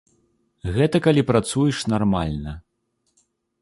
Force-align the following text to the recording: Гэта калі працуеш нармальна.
Гэта 0.77 0.97
калі 1.09 1.25
працуеш 1.31 1.85
нармальна. 1.97 2.59